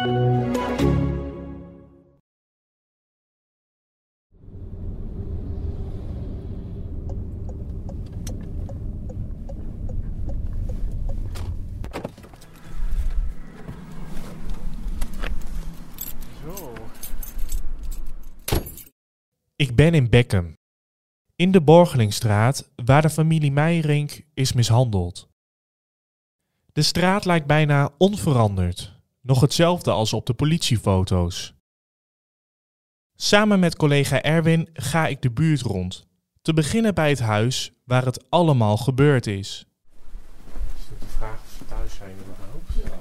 [0.00, 0.14] Ik ben
[19.94, 20.56] in Beckham.
[21.36, 25.28] In de Borgelingstraat, waar de familie Meijering is mishandeld.
[26.72, 28.99] De straat lijkt bijna onveranderd.
[29.22, 31.54] Nog hetzelfde als op de politiefoto's.
[33.14, 36.06] Samen met collega Erwin ga ik de buurt rond.
[36.42, 39.66] Te beginnen bij het huis waar het allemaal gebeurd is.
[40.76, 42.98] Is het de vraag of ze thuis zijn überhaupt?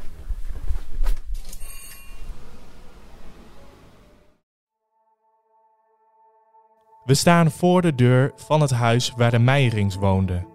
[7.05, 10.47] We staan voor de deur van het huis waar de Meijerings woonden.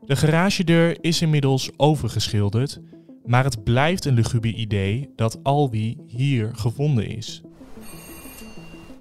[0.00, 2.80] De garagedeur is inmiddels overgeschilderd,
[3.24, 7.42] maar het blijft een luguber idee dat Alwi hier gevonden is.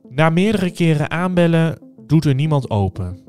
[0.10, 3.20] Na meerdere keren aanbellen doet er niemand open.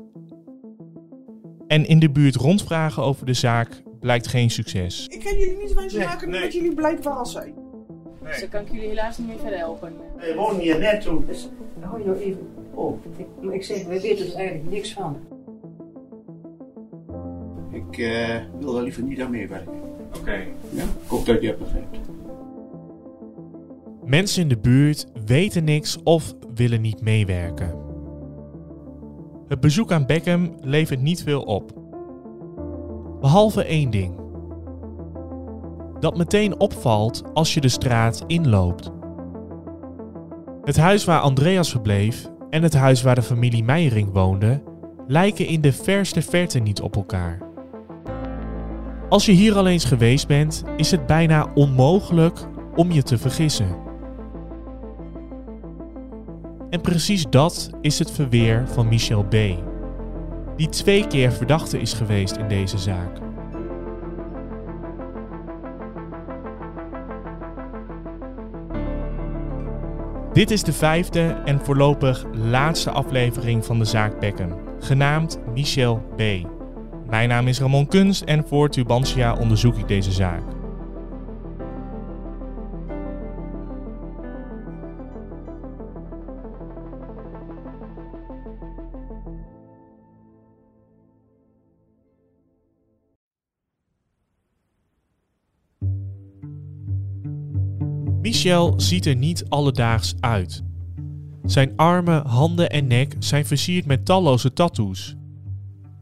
[1.67, 5.07] En in de buurt rondvragen over de zaak blijkt geen succes.
[5.07, 6.41] Ik kan jullie niet wijs Nee, maken nee.
[6.41, 7.53] dat jullie blijkbaar zijn.
[8.23, 9.93] Dus dan kan ik jullie helaas niet meer verder helpen.
[10.17, 11.25] Wij wonen hier net toen.
[11.27, 13.05] Dus hou je nou even op.
[13.17, 15.17] Ik, maar ik zeg, wij weten er eigenlijk niks van.
[17.71, 19.82] Ik eh, wil daar liever niet aan meewerken.
[20.19, 20.43] Oké.
[20.69, 20.83] Ja?
[20.83, 21.97] Ik dat je het begrijpt.
[24.05, 27.75] Mensen in de buurt weten niks of willen niet meewerken.
[29.47, 31.71] Het bezoek aan Beckham levert niet veel op.
[33.19, 34.15] Behalve één ding.
[35.99, 38.91] Dat meteen opvalt als je de straat inloopt.
[40.63, 44.61] Het huis waar Andreas verbleef en het huis waar de familie Meijering woonde
[45.07, 47.52] lijken in de verste verte niet op elkaar.
[49.13, 52.39] Als je hier al eens geweest bent, is het bijna onmogelijk
[52.75, 53.67] om je te vergissen.
[56.69, 59.35] En precies dat is het verweer van Michel B.,
[60.55, 63.17] die twee keer verdachte is geweest in deze zaak.
[70.33, 76.21] Dit is de vijfde en voorlopig laatste aflevering van de zaak Beckham, genaamd Michel B.
[77.13, 80.41] Mijn naam is Ramon Kunst en voor Tubantia onderzoek ik deze zaak.
[98.21, 100.63] Michel ziet er niet alledaags uit.
[101.43, 105.15] Zijn armen, handen en nek zijn versierd met talloze tattoos.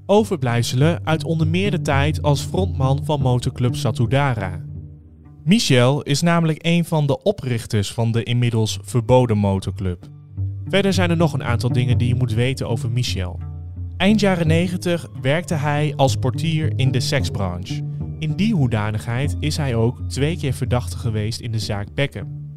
[0.06, 4.62] Overblijfselen uit onder meer de tijd als frontman van motorclub Satudara.
[5.44, 10.09] Michel is namelijk een van de oprichters van de inmiddels verboden motorclub.
[10.66, 13.39] Verder zijn er nog een aantal dingen die je moet weten over Michel.
[13.97, 17.83] Eind jaren 90 werkte hij als portier in de seksbranche.
[18.19, 22.56] In die hoedanigheid is hij ook twee keer verdachte geweest in de zaak Beckham.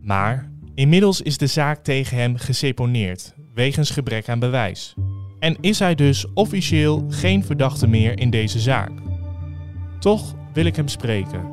[0.00, 4.94] Maar inmiddels is de zaak tegen hem geseponeerd wegens gebrek aan bewijs.
[5.42, 8.90] En is hij dus officieel geen verdachte meer in deze zaak.
[9.98, 11.50] Toch wil ik hem spreken.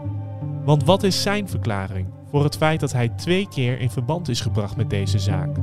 [0.66, 4.42] Want wat is zijn verklaring voor het feit dat hij twee keer in verband is
[4.42, 5.58] gebracht met deze zaak?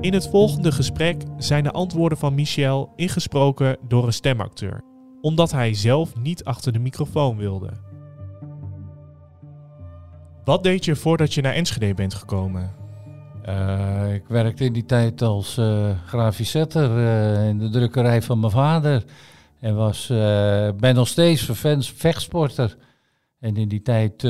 [0.00, 4.80] In het volgende gesprek zijn de antwoorden van Michel ingesproken door een stemacteur,
[5.20, 7.70] omdat hij zelf niet achter de microfoon wilde.
[10.44, 12.85] Wat deed je voordat je naar Enschede bent gekomen?
[13.46, 18.52] Eh, ik werkte in die tijd als eh grafisch eh, in de drukkerij van mijn
[18.52, 19.04] vader.
[19.60, 20.06] En was,
[20.76, 22.76] ben nog steeds vervent vechtsporter.
[23.38, 24.22] En in die tijd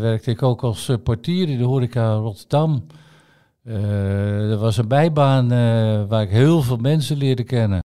[0.00, 2.86] werkte ik ook als portier in de horeca Rotterdam.
[3.64, 5.48] Er was een bijbaan
[6.08, 7.84] waar ik heel veel mensen leerde kennen.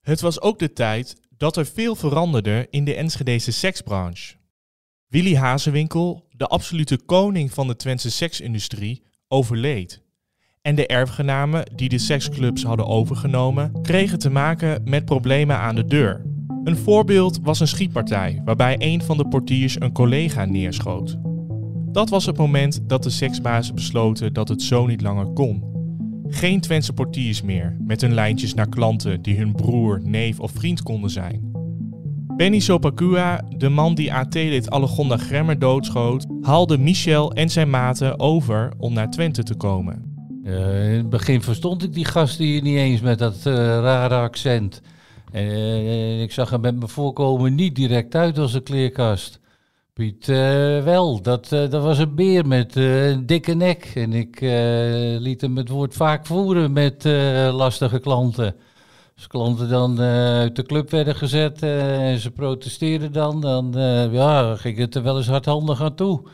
[0.00, 4.34] Het was ook de tijd dat er veel veranderde in de Enschedese seksbranche.
[5.08, 9.02] Willy Hazewinkel, de absolute koning van de Twentse seksindustrie,
[9.32, 10.02] overleed.
[10.62, 15.84] En de erfgenamen die de seksclubs hadden overgenomen, kregen te maken met problemen aan de
[15.84, 16.24] deur.
[16.64, 21.16] Een voorbeeld was een schietpartij waarbij een van de portiers een collega neerschoot.
[21.92, 25.70] Dat was het moment dat de seksbazen besloten dat het zo niet langer kon.
[26.28, 30.82] Geen Twentse portiers meer, met hun lijntjes naar klanten die hun broer, neef of vriend
[30.82, 31.51] konden zijn.
[32.36, 38.72] Benny Sopakua, de man die AT-lid Allegonda Gremmer doodschoot, haalde Michel en zijn maten over
[38.78, 40.16] om naar Twente te komen.
[40.44, 44.14] Eh, in het begin verstond ik die gast hier niet eens met dat eh, rare
[44.14, 44.80] accent.
[45.32, 49.40] En eh, ik zag hem met mijn voorkomen niet direct uit als een kleerkast.
[49.92, 50.26] Piet
[50.84, 51.22] wel.
[51.22, 53.92] Dat, dat was een beer met een dikke nek.
[53.94, 54.40] En ik
[55.20, 57.04] liet hem het woord vaak voeren met
[57.52, 58.54] lastige klanten.
[59.14, 63.76] Als klanten dan eh, uit de club werden gezet eh, en ze protesteerden dan, dan
[63.76, 66.28] eh, ja, ging het er wel eens hardhandig aan toe.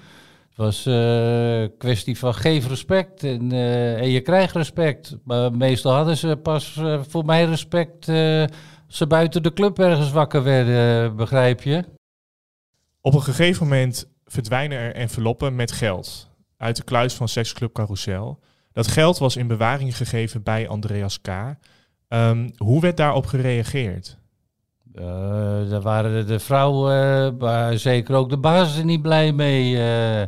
[0.48, 3.52] Het was een kwestie van geef respect en,
[4.00, 5.16] en je krijgt respect.
[5.24, 10.42] Maar meestal hadden ze pas voor mij respect als ze buiten de club ergens wakker
[10.42, 11.84] werden, begrijp je?
[13.00, 18.40] Op een gegeven moment verdwijnen er enveloppen met geld uit de kluis van seksclub Carousel.
[18.72, 21.28] Dat geld was in bewaring gegeven bij Andreas K.
[22.08, 24.18] Ehm, hoe werd daarop gereageerd?
[24.94, 25.04] Eh,
[25.70, 29.82] daar waren de, vrouwen, maar zeker ook de baas er niet blij mee.
[29.82, 30.22] Eh,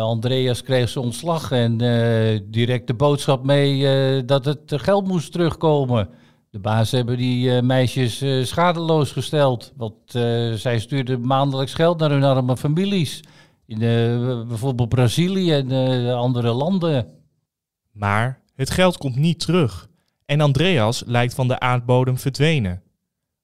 [0.00, 5.32] Andreas kreeg zijn ontslag en eh, direct de boodschap mee eh, dat het geld moest
[5.32, 6.08] terugkomen.
[6.50, 9.72] De baas hebben die eh, meisjes eh, schadeloos gesteld.
[9.76, 13.20] Want eh, zij stuurden maandelijks geld naar hun arme families.
[13.66, 17.06] In eh, bijvoorbeeld Brazilië en eh, andere landen.
[17.92, 19.88] Maar het geld komt niet terug
[20.26, 22.82] en Andreas lijkt van de aardbodem verdwenen.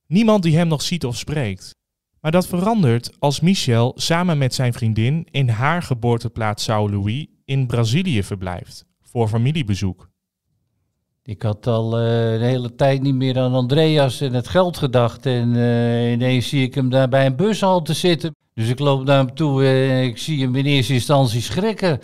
[0.06, 1.74] Niemand die hem nog ziet of spreekt.
[2.20, 7.66] Maar dat verandert als Michel samen met zijn vriendin in haar geboorteplaats São Luís in
[7.66, 10.10] Brazilië verblijft voor familiebezoek.
[11.24, 15.26] Ik had al eh, de hele tijd niet meer aan Andreas en het geld gedacht.
[15.26, 18.34] En eh, ineens zie ik hem daar bij een bushalte zitten.
[18.54, 22.00] Dus ik loop naar hem toe en ik zie hem in eerste instantie schrikken.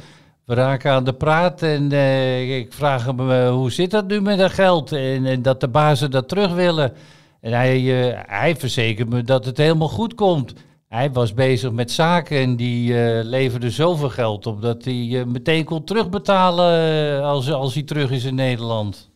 [0.49, 4.21] We raken aan de praat en eh, ik vraag hem eh, hoe zit dat nu
[4.21, 4.93] met dat geld?
[4.93, 6.93] En, en dat de bazen dat terug willen.
[7.41, 10.53] En hij, eh, hij verzekert me dat het helemaal goed komt.
[10.87, 15.85] Hij was bezig met zaken en die leverde zoveel geld op dat hij meteen kon
[15.85, 19.11] terugbetalen als, als hij terug is in Nederland.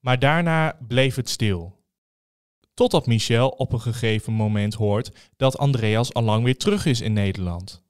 [0.00, 1.76] Maar daarna bleef het stil.
[2.74, 7.12] Totdat Michel op een gegeven moment hoort dat Andreas al lang weer terug is in
[7.12, 7.83] Nederland.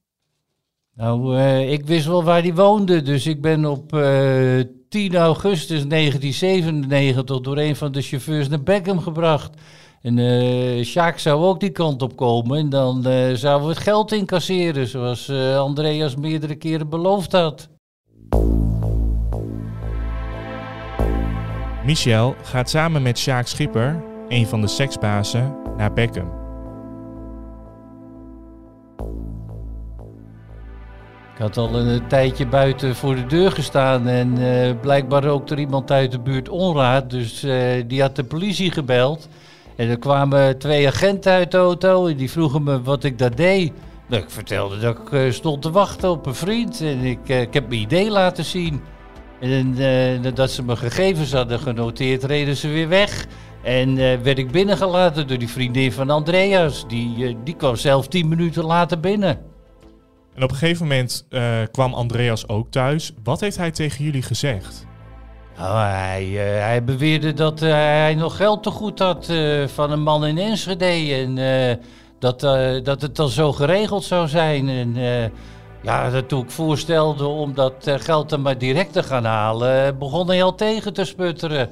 [0.96, 4.60] Nou, eh, ik wist wel waar hij woonde, dus ik ben op eh
[4.94, 9.60] 10 augustus 1997 door een van de chauffeurs naar Beckham gebracht.
[10.02, 13.82] En eh Sjaak zou ook die kant op komen en dan eh, zouden we het
[13.82, 17.68] geld incasseren, zoals eh, Andreas meerdere keren beloofd had.
[21.84, 26.43] Michel gaat samen met Sjaak Schipper, een van de seksbazen, naar Beckham.
[31.34, 35.60] Ik had al een tijdje buiten voor de deur gestaan en eh, blijkbaar rookte er
[35.60, 37.10] iemand uit de buurt onraad.
[37.10, 39.28] Dus eh, die had de politie gebeld.
[39.76, 43.34] En er kwamen twee agenten uit de auto en die vroegen me wat ik daar
[43.34, 43.72] deed.
[44.08, 47.54] Nou, ik vertelde dat ik eh, stond te wachten op een vriend en ik, ik
[47.54, 48.80] heb mijn idee laten zien.
[49.40, 49.74] En
[50.20, 53.26] nadat ze mijn gegevens hadden genoteerd, reden ze weer weg.
[53.62, 56.88] En werd ik binnengelaten door die vriendin van Andreas.
[56.88, 59.53] Die, die kwam zelf tien minuten later binnen.
[60.34, 61.42] En op een gegeven moment eh,
[61.72, 63.12] kwam Andreas ook thuis.
[63.22, 64.86] Wat heeft hij tegen jullie gezegd?
[65.58, 69.32] Nou, hij, eh, hij beweerde dat eh, hij nog geld te goed had
[69.66, 71.14] van een man in Enschede.
[71.14, 71.34] En
[72.18, 72.40] dat,
[72.84, 74.68] dat het dan zo geregeld zou zijn.
[74.68, 74.94] En
[75.82, 80.28] ja, dat toen ik voorstelde om dat geld dan maar direct te gaan halen, begon
[80.28, 81.68] hij al tegen te sputteren.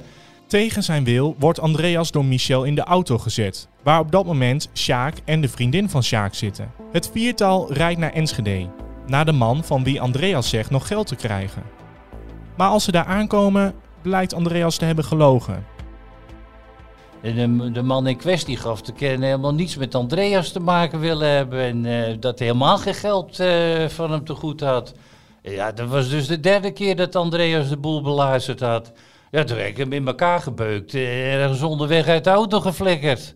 [0.53, 4.69] Tegen zijn wil wordt Andreas door Michel in de auto gezet, waar op dat moment
[4.73, 6.71] Sjaak en de vriendin van Sjaak zitten.
[6.91, 8.69] Het viertal rijdt naar Enschede,
[9.07, 11.63] naar de man van wie Andreas zegt nog geld te krijgen.
[12.57, 15.65] Maar als ze daar aankomen, blijkt Andreas te hebben gelogen.
[17.21, 20.99] En de, de man in kwestie gaf te kennen helemaal niets met Andreas te maken
[20.99, 21.59] willen hebben.
[21.59, 24.93] En eh, dat hij helemaal geen geld eh, van hem te goed had.
[25.41, 28.91] Ja, dat was dus de derde keer dat Andreas de boel beluisterd had.
[29.33, 33.35] Ja, toen ik hem in elkaar gebeukt en ergens onderweg uit de auto geflikkerd.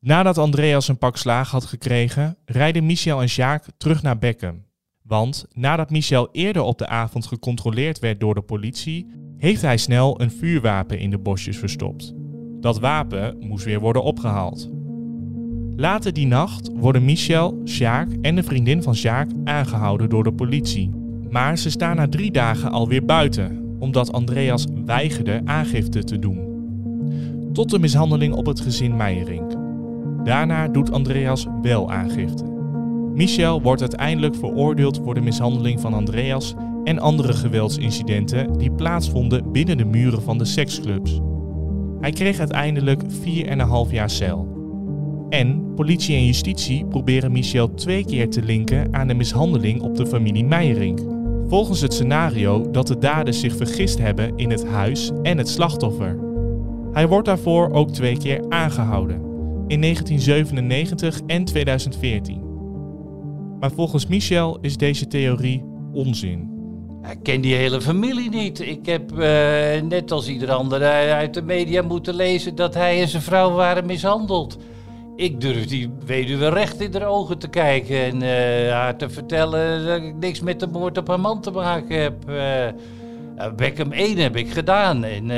[0.00, 4.64] Nadat Andreas een pak slaag had gekregen, rijden Michel en Sjaak terug naar Beckham.
[5.02, 9.06] Want nadat Michel eerder op de avond gecontroleerd werd door de politie,
[9.36, 12.12] heeft hij snel een vuurwapen in de bosjes verstopt.
[12.60, 14.70] Dat wapen moest weer worden opgehaald.
[15.76, 20.90] Later die nacht worden Michel, Sjaak en de vriendin van Sjaak aangehouden door de politie.
[21.30, 26.38] Maar ze staan na drie dagen alweer buiten, omdat Andreas weigerde aangifte te doen.
[27.52, 29.52] Tot de mishandeling op het gezin Meijerink.
[30.24, 32.44] Daarna doet Andreas wel aangifte.
[33.14, 39.76] Michel wordt uiteindelijk veroordeeld voor de mishandeling van Andreas en andere geweldsincidenten die plaatsvonden binnen
[39.76, 41.20] de muren van de seksclubs.
[42.00, 43.02] Hij kreeg uiteindelijk
[43.86, 44.48] 4,5 jaar cel.
[45.28, 50.06] En politie en justitie proberen Michel twee keer te linken aan de mishandeling op de
[50.06, 51.13] familie Meijerink.
[51.48, 56.18] Volgens het scenario dat de daders zich vergist hebben in het huis en het slachtoffer.
[56.92, 59.16] Hij wordt daarvoor ook twee keer aangehouden,
[59.68, 62.42] in 1997 en 2014.
[63.60, 66.52] Maar volgens Michel is deze theorie onzin.
[67.10, 68.60] Ik ken die hele familie niet.
[68.60, 70.82] Ik heb eh, net als ieder ander
[71.12, 74.58] uit de media moeten lezen dat hij en zijn vrouw waren mishandeld.
[75.16, 79.86] Ik durf die weduwe recht in de ogen te kijken en eh, haar te vertellen
[79.86, 82.30] dat ik niks met de moord op haar man te maken heb.
[82.30, 85.28] Uh, Beckham 1 heb ik gedaan en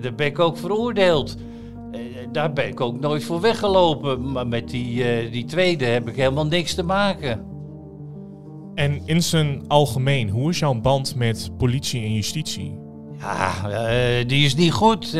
[0.00, 1.36] daar ben ik ook veroordeeld.
[2.32, 6.46] daar ben ik ook nooit voor weggelopen, maar met die, die tweede heb ik helemaal
[6.46, 7.44] niks te maken.
[8.74, 12.78] En in zijn algemeen, hoe is jouw band met politie en justitie?
[13.18, 13.52] Ja,
[14.26, 15.16] die is niet goed.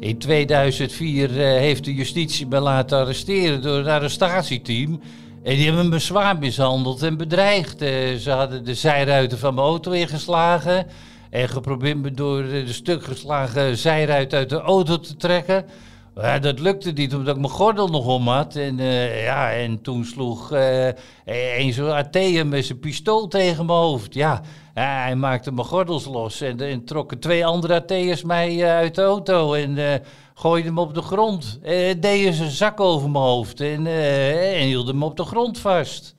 [0.00, 5.00] In 2004 uh, heeft de justitie me laten arresteren door het arrestatieteam.
[5.42, 7.78] En die hebben me zwaar mishandeld en bedreigd.
[8.20, 10.86] ze hadden de zijruiten van mijn auto ingeslagen.
[11.30, 15.64] En geprobeerd me door de stuk geslagen zijruit uit de auto te trekken.
[16.14, 18.56] Ja, dat lukte niet, omdat ik mijn gordel nog om had.
[18.56, 20.86] En, uh, ja, en toen sloeg uh,
[21.24, 24.14] een zo'n AT'er met zijn pistool tegen mijn hoofd.
[24.14, 24.42] Ja,
[24.74, 29.54] hij maakte mijn gordels los en, en trokken twee andere AT'ers mij uit de auto
[29.54, 30.02] en
[30.34, 31.58] gooiden me op de grond.
[31.62, 35.58] En deden ze een zak over mijn hoofd en, en hielden me op de grond
[35.58, 36.14] vast.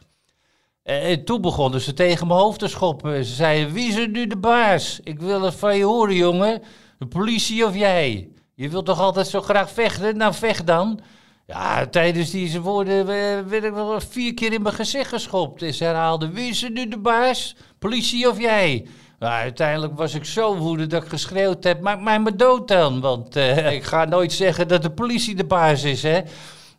[0.83, 3.25] En toen begonnen ze tegen mijn hoofd te schoppen.
[3.25, 4.99] Ze zeiden, wie is er nu de baas?
[5.03, 6.61] Ik wil het van je horen, jongen.
[6.99, 8.30] De politie of jij?
[8.61, 10.17] Je wilt toch altijd zo graag vechten?
[10.17, 10.99] Nou, vecht dan.
[11.47, 13.05] Ja, tijdens deze woorden
[13.49, 15.59] werd ik wel vier keer in mijn gezicht geschopt.
[15.59, 17.55] Dus herhaalde, wie is er nu de baas?
[17.79, 18.87] Politie of jij?
[19.19, 22.99] Nou, uiteindelijk was ik zo woedend dat ik geschreeuwd heb, maak mij maar dood dan.
[22.99, 26.21] Want uh, ik ga nooit zeggen dat de politie de baas is, hè.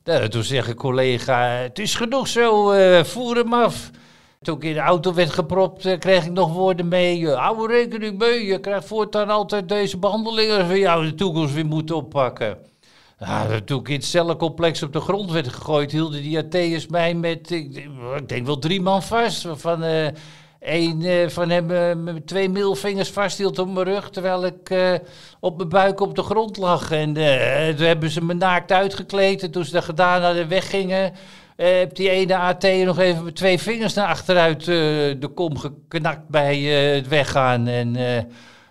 [0.05, 3.91] Nou, toen zeg ik collega, het is genoeg zo, uh, voer hem af.
[4.43, 7.21] Toen ik in de auto werd gepropt, uh, kreeg ik nog woorden mee.
[7.21, 11.67] Uh, hou rekening mee, je krijgt voortaan altijd deze behandelingen van jou de toekomst weer
[11.67, 12.59] moeten oppakken.
[13.65, 17.51] Toen ik in het cellencomplex op de grond werd gegooid, hielden die AT'ers mij met,
[17.51, 17.89] ik,
[18.27, 19.47] denk wel drie man vast.
[19.55, 19.83] Van
[20.61, 24.75] een van hem met twee middelvingers vasthield op mijn rug, terwijl ik
[25.41, 26.91] op mijn buik op de grond lag.
[26.91, 27.13] En
[27.77, 31.13] toen hebben ze me naakt uitgekleed en toen ze dat gedaan hadden, weggingen
[31.62, 34.66] heb die ene AT nog even met twee vingers naar achteruit uh,
[35.21, 37.66] de kom geknakt bij uh, het weggaan.
[37.66, 37.97] En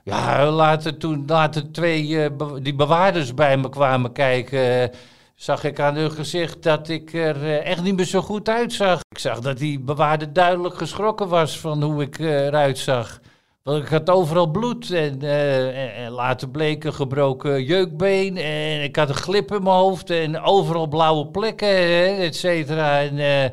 [0.03, 2.29] ja, later, toen later twee
[2.61, 4.91] die bewaarders bij me kwamen kijken,
[5.35, 8.99] zag ik aan hun gezicht dat ik er echt niet meer zo goed uitzag.
[9.09, 13.19] Ik zag dat die bewaarder duidelijk geschrokken was van hoe ik eruit zag.
[13.63, 19.09] Want ik had overal bloed en, uh, later bleek een gebroken jeukbeen en ik had
[19.09, 23.01] een glip in mijn hoofd en overal blauwe plekken, et cetera.
[23.01, 23.49] En uh,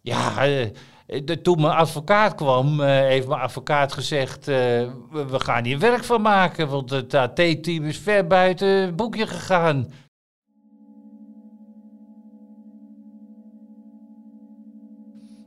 [0.00, 6.22] ja, uh, toen mijn advocaat kwam, heeft mijn advocaat gezegd, we, gaan hier werk van
[6.22, 9.92] maken, want het AT-team is ver buiten het boekje gegaan.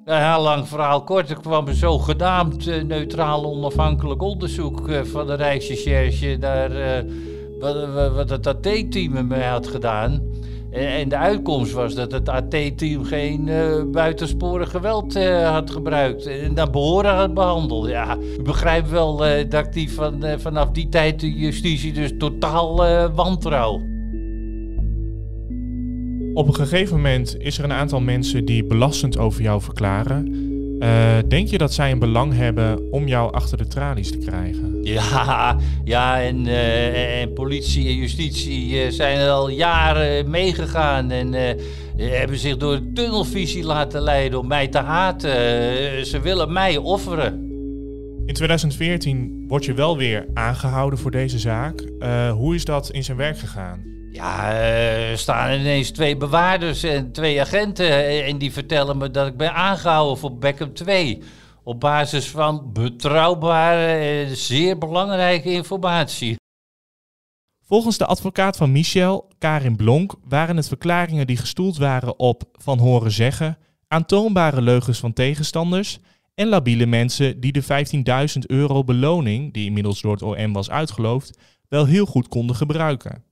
[0.07, 1.29] Ja, lang verhaal kort.
[1.29, 7.11] Er kwam een zogenaamd uh, neutraal onafhankelijk onderzoek uh, van de Rijksrecherche naar uh,
[7.59, 7.75] wat,
[8.13, 10.21] wat, het AT-team mij had gedaan.
[10.71, 13.49] En, de uitkomst was dat het AT-team geen
[13.91, 17.87] buitensporig geweld had gebruikt en naar behoren had behandeld.
[17.87, 19.17] Ja, u begrijpt wel
[19.49, 22.75] dat ik die van, vanaf die tijd de justitie dus totaal
[23.09, 23.97] wantrouw.
[26.38, 30.27] Op een gegeven moment is er een aantal mensen die belastend over jou verklaren.
[30.79, 34.75] Uh, denk je dat zij een belang hebben om jou achter de tralies te krijgen?
[34.84, 41.34] Ja, ja en, uh, en politie en justitie uh, zijn er al jaren meegegaan en
[41.98, 45.32] hebben zich door de tunnelvisie laten leiden om mij te haten.
[46.06, 47.34] ze willen mij offeren.
[48.25, 51.84] In 2014 word je wel weer aangehouden voor deze zaak.
[52.32, 53.97] hoe is dat in zijn werk gegaan?
[54.17, 58.24] Ja, er uh, staan ineens twee bewaarders en twee agenten.
[58.24, 61.21] En die vertellen me dat ik ben aangehouden voor Beckham 2.
[61.63, 66.36] Op basis van betrouwbare en zeer belangrijke informatie.
[67.65, 72.79] Volgens de advocaat van Michel, Karin Blonk, waren het verklaringen die gestoeld waren op van
[72.79, 73.57] horen zeggen,
[73.88, 76.00] aantoonbare leugens van tegenstanders
[76.36, 81.39] en labiele mensen die de 15.000 euro beloning, die inmiddels door het OM was uitgeloofd,
[81.69, 83.26] wel heel goed konden gebruiken.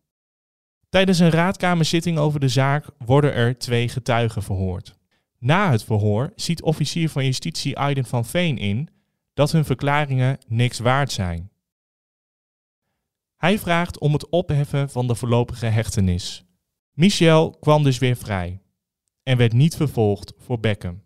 [0.95, 4.95] Tijdens een raadkamerzitting over de zaak worden er twee getuigen verhoord.
[5.39, 8.89] Na het verhoor ziet officier van justitie Aiden van Veen in
[9.33, 11.51] dat hun verklaringen niks waard zijn.
[13.37, 16.45] Hij vraagt om het opheffen van de voorlopige hechtenis.
[16.93, 18.61] Michel kwam dus weer vrij
[19.23, 21.01] en werd niet vervolgd voor Beckham.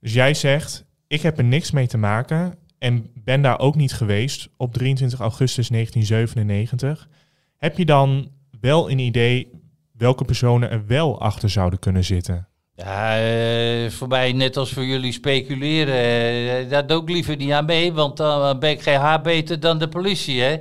[0.00, 3.92] Dus jij zegt, ik heb er niks mee te maken en ben daar ook niet
[3.92, 7.08] geweest op 23 augustus 1997.
[7.56, 8.32] Heb je dan
[8.64, 9.50] wel een idee
[9.92, 12.48] welke personen er wel achter zouden kunnen zitten?
[12.74, 17.50] Ja, eh, voor mij net als voor jullie speculeren, eh, daar doe ik liever niet
[17.50, 20.56] aan mee, want dan ben ik geen haar beter dan de politie, hè.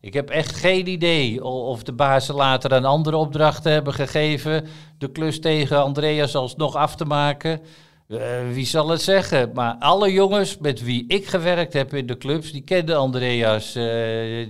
[0.00, 4.66] Ik heb echt geen idee of de bazen later een andere opdrachten hebben gegeven,
[4.98, 7.60] de klus tegen Andreas alsnog af te maken.
[8.08, 8.18] Eh,
[8.52, 9.50] wie zal het zeggen?
[9.54, 13.74] Maar alle jongens met wie ik gewerkt heb in de clubs, die kenden Andreas.
[13.74, 13.84] Eh,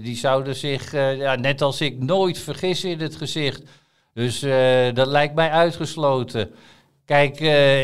[0.03, 3.63] die zouden zich, eh, ja, net als ik, nooit vergissen in het gezicht.
[4.15, 4.41] Dus
[4.95, 6.51] dat lijkt mij uitgesloten.
[7.05, 7.41] Kijk,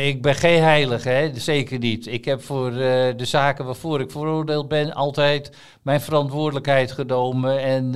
[0.06, 1.30] ik ben geen heilige, hè?
[1.34, 2.06] zeker niet.
[2.06, 7.90] Ik heb voor de zaken waarvoor ik veroordeeld ben altijd mijn verantwoordelijkheid genomen en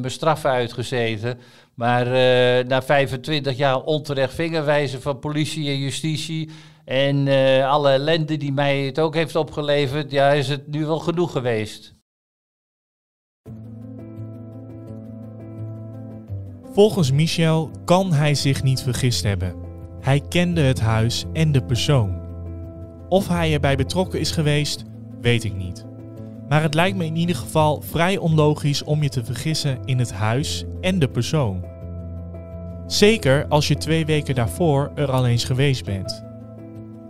[0.00, 1.38] mijn straf uitgezeten.
[1.74, 2.06] Maar
[2.66, 6.50] na 25 jaar onterecht vingerwijzen van politie en justitie
[6.90, 10.98] en eh, alle ellende die mij het ook heeft opgeleverd, ja, is het nu wel
[10.98, 11.94] genoeg geweest.
[16.72, 19.54] Volgens Michel kan hij zich niet vergist hebben.
[20.00, 22.20] Hij kende het huis en de persoon.
[23.08, 24.84] Of hij erbij betrokken is geweest,
[25.20, 25.84] weet ik niet.
[26.48, 30.12] Maar het lijkt me in ieder geval vrij onlogisch om je te vergissen in het
[30.12, 31.64] huis en de persoon.
[32.86, 36.28] Zeker als je twee weken daarvoor er al eens geweest bent.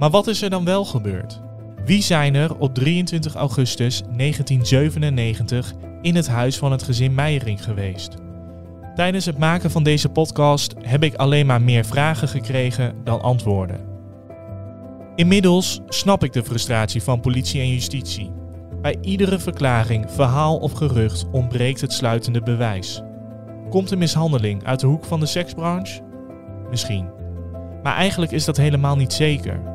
[0.00, 1.40] Maar wat is er dan wel gebeurd?
[1.84, 8.14] Wie zijn er op 23 augustus 1997 in het huis van het gezin Meijering geweest?
[8.94, 13.80] Tijdens het maken van deze podcast heb ik alleen maar meer vragen gekregen dan antwoorden.
[15.14, 18.32] Inmiddels snap ik de frustratie van politie en justitie.
[18.82, 23.02] Bij iedere verklaring, verhaal of gerucht ontbreekt het sluitende bewijs.
[23.70, 26.00] Komt een mishandeling uit de hoek van de seksbranche?
[26.70, 27.08] Misschien.
[27.82, 29.70] Maar eigenlijk is dat helemaal niet zeker.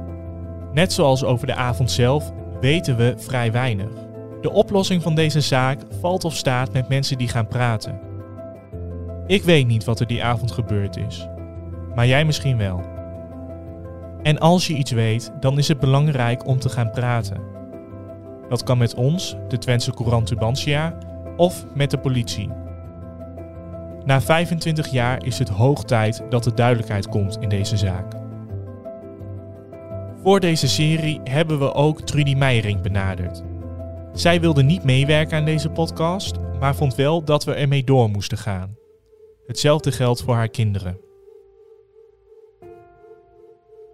[0.76, 3.92] Net zoals over de avond zelf weten we vrij weinig.
[4.42, 8.00] De oplossing van deze zaak valt of staat met mensen die gaan praten.
[9.28, 11.28] Ik weet niet wat er die avond gebeurd is,
[11.96, 12.82] maar jij misschien wel.
[14.24, 17.42] En als je iets weet, dan is het belangrijk om te gaan praten.
[18.50, 20.98] Dat kan met ons, de Twentse Courant Tubantia,
[21.38, 22.50] of met de politie.
[24.06, 28.25] Na 25 jaar is het hoog tijd dat er duidelijkheid komt in deze zaak.
[30.26, 33.44] Voor deze serie hebben we ook Trudy Meijering benaderd.
[34.14, 38.38] Zij wilde niet meewerken aan deze podcast, maar vond wel dat we ermee door moesten
[38.38, 38.78] gaan.
[39.48, 41.00] Hetzelfde geldt voor haar kinderen.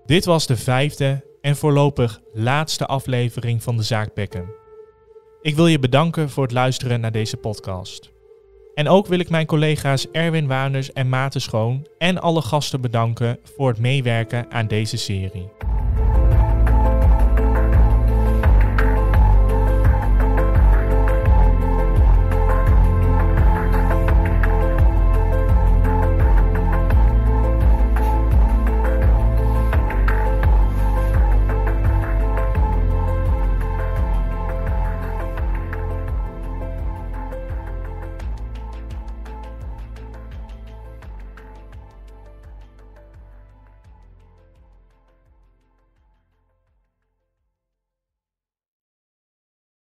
[0.06, 4.54] Dit was de vijfde en voorlopig laatste aflevering van de Zaak Bekken.
[5.42, 8.12] Ik wil je bedanken voor het luisteren naar deze podcast.
[8.74, 13.40] En ook wil ik mijn collega's Erwin Waanders en Maarten Schoon en alle gasten bedanken
[13.56, 15.50] voor het meewerken aan deze serie.